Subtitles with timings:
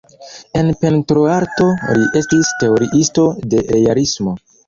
[0.61, 1.67] En pentroarto
[1.99, 4.35] li estis teoriisto de realismo.